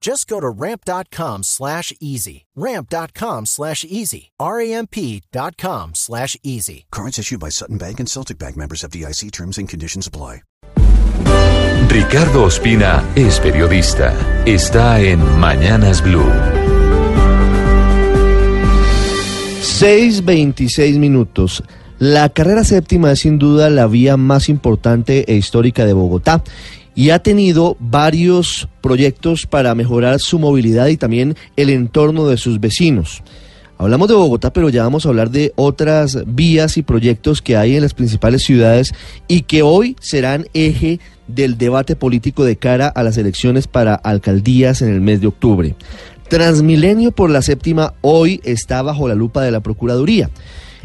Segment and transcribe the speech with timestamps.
[0.00, 2.46] Just go to ramp.com slash easy.
[2.54, 4.30] Ramp.com slash easy.
[4.38, 6.86] R-A-M-P.com slash easy.
[6.90, 10.42] Cards issued by Sutton Bank and Celtic Bank members of DIC terms and conditions apply.
[11.90, 14.12] Ricardo Ospina es periodista.
[14.46, 16.30] Está en Mañanas Blue.
[19.80, 21.62] 6.26 minutos.
[21.98, 26.42] La carrera séptima es sin duda la vía más importante e histórica de Bogotá
[26.98, 32.58] y ha tenido varios proyectos para mejorar su movilidad y también el entorno de sus
[32.58, 33.22] vecinos.
[33.78, 37.76] Hablamos de Bogotá, pero ya vamos a hablar de otras vías y proyectos que hay
[37.76, 38.94] en las principales ciudades
[39.28, 44.82] y que hoy serán eje del debate político de cara a las elecciones para alcaldías
[44.82, 45.76] en el mes de octubre.
[46.28, 50.30] Transmilenio por la séptima hoy está bajo la lupa de la Procuraduría.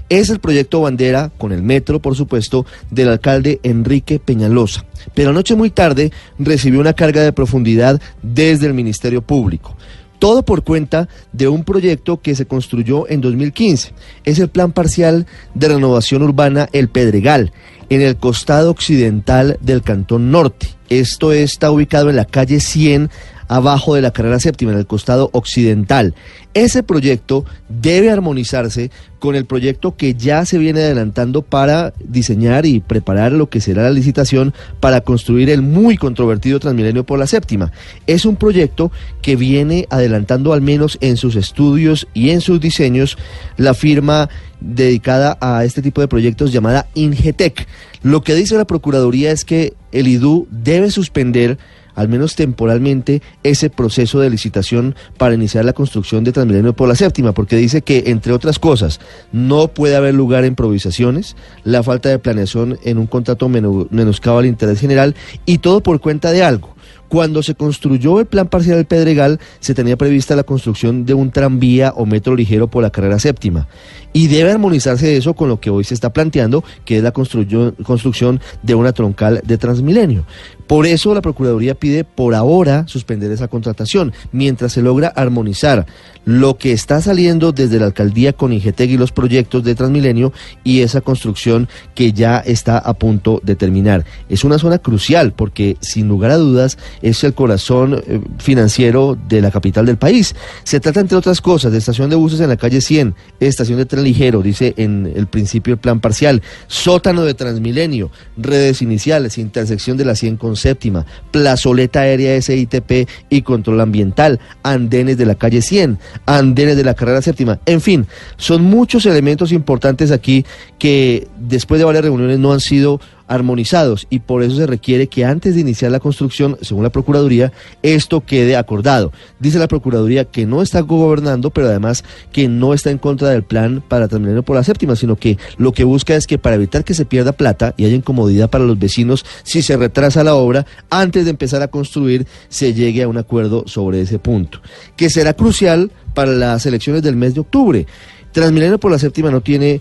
[0.09, 4.85] Es el proyecto bandera, con el metro, por supuesto, del alcalde Enrique Peñalosa.
[5.13, 9.75] Pero anoche muy tarde recibió una carga de profundidad desde el Ministerio Público
[10.23, 13.91] todo por cuenta de un proyecto que se construyó en 2015.
[14.23, 17.51] Es el Plan Parcial de Renovación Urbana El Pedregal,
[17.95, 20.67] en el costado occidental del Cantón Norte.
[20.89, 23.09] Esto está ubicado en la calle 100
[23.47, 26.15] abajo de la carrera séptima, en el costado occidental.
[26.53, 32.79] Ese proyecto debe armonizarse con el proyecto que ya se viene adelantando para diseñar y
[32.79, 37.71] preparar lo que será la licitación para construir el muy controvertido Transmilenio por la séptima.
[38.05, 43.17] Es un proyecto que viene adelantando al menos en sus estudios y en sus diseños
[43.57, 44.29] la firma
[44.59, 47.67] dedicada a este tipo de proyectos llamada Ingetec.
[48.01, 51.57] Lo que dice la Procuraduría es que el IDU debe suspender
[51.95, 56.95] al menos temporalmente, ese proceso de licitación para iniciar la construcción de Transmilenio por la
[56.95, 58.99] séptima, porque dice que, entre otras cosas,
[59.31, 64.45] no puede haber lugar a improvisaciones, la falta de planeación en un contrato menoscaba al
[64.45, 66.73] interés general y todo por cuenta de algo.
[67.13, 71.29] Cuando se construyó el plan parcial del Pedregal, se tenía prevista la construcción de un
[71.29, 73.67] tranvía o metro ligero por la carrera séptima.
[74.13, 78.41] Y debe armonizarse eso con lo que hoy se está planteando, que es la construcción
[78.63, 80.25] de una troncal de Transmilenio.
[80.65, 85.85] Por eso la Procuraduría pide por ahora suspender esa contratación, mientras se logra armonizar
[86.25, 90.31] lo que está saliendo desde la alcaldía con Ingeteg y los proyectos de Transmilenio
[90.63, 94.05] y esa construcción que ya está a punto de terminar.
[94.29, 99.41] Es una zona crucial porque sin lugar a dudas es el corazón eh, financiero de
[99.41, 100.35] la capital del país.
[100.63, 103.85] Se trata entre otras cosas de estación de buses en la calle 100, estación de
[103.85, 109.97] tren ligero, dice en el principio el plan parcial, sótano de Transmilenio, redes iniciales, intersección
[109.97, 115.61] de la 100 con séptima, plazoleta aérea SITP y control ambiental, andenes de la calle
[115.61, 120.45] 100, andenes de la carrera séptima, en fin, son muchos elementos importantes aquí
[120.79, 125.25] que después de varias reuniones no han sido armonizados y por eso se requiere que
[125.25, 127.51] antes de iniciar la construcción, según la Procuraduría,
[127.81, 129.11] esto quede acordado.
[129.39, 133.43] Dice la Procuraduría que no está gobernando, pero además que no está en contra del
[133.43, 136.83] plan para terminar por la séptima, sino que lo que busca es que para evitar
[136.83, 140.65] que se pierda plata y haya incomodidad para los vecinos si se retrasa la obra,
[140.89, 144.61] antes de empezar a construir se llegue a un acuerdo sobre ese punto,
[144.95, 147.87] que será crucial para las elecciones del mes de octubre.
[148.31, 149.79] Transmilenio por la séptima no tiene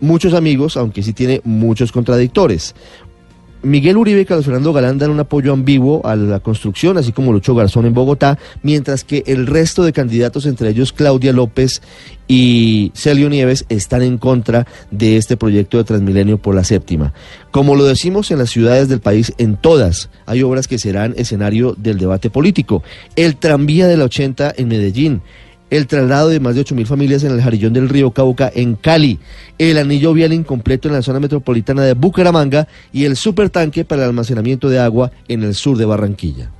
[0.00, 2.74] muchos amigos, aunque sí tiene muchos contradictores.
[3.62, 7.32] Miguel Uribe y Carlos Fernando Galán dan un apoyo ambiguo a la construcción, así como
[7.32, 11.82] Lucho Garzón en Bogotá, mientras que el resto de candidatos, entre ellos Claudia López
[12.28, 17.12] y Celio Nieves, están en contra de este proyecto de Transmilenio por la séptima.
[17.50, 21.74] Como lo decimos en las ciudades del país, en todas hay obras que serán escenario
[21.76, 22.84] del debate político.
[23.16, 25.22] El tranvía de la 80 en Medellín,
[25.70, 29.18] el traslado de más de 8.000 familias en el Jarillón del Río Cauca en Cali,
[29.58, 34.08] el anillo vial incompleto en la zona metropolitana de Bucaramanga y el supertanque para el
[34.08, 36.50] almacenamiento de agua en el sur de Barranquilla.